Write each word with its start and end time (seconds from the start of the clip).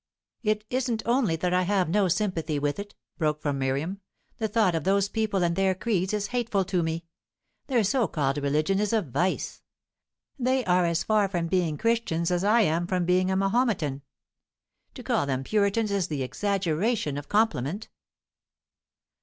"It 0.41 0.65
isn't 0.71 1.03
only 1.05 1.35
that 1.35 1.53
I 1.53 1.61
have 1.61 1.87
no 1.87 2.07
sympathy 2.07 2.57
with 2.57 2.79
it," 2.79 2.95
broke 3.19 3.39
from 3.39 3.59
Miriam. 3.59 4.01
"The 4.39 4.47
thought 4.47 4.73
of 4.73 4.83
those 4.83 5.07
people 5.07 5.43
and 5.43 5.55
their 5.55 5.75
creeds 5.75 6.11
is 6.11 6.25
hateful 6.33 6.65
to 6.65 6.81
me. 6.81 7.05
Their 7.67 7.83
so 7.83 8.07
called 8.07 8.39
religion 8.39 8.79
is 8.79 8.93
a 8.93 9.03
vice. 9.03 9.61
They 10.39 10.65
are 10.65 10.87
as 10.87 11.03
far 11.03 11.27
from 11.27 11.45
being 11.49 11.77
Christians 11.77 12.31
as 12.31 12.43
I 12.43 12.61
am 12.61 12.87
from 12.87 13.05
being 13.05 13.29
a 13.29 13.35
Mahometan. 13.35 14.01
To 14.95 15.03
call 15.03 15.27
them 15.27 15.43
Puritans 15.43 15.91
is 15.91 16.07
the 16.07 16.23
exaggeration 16.23 17.15
of 17.15 17.29
compliment." 17.29 17.87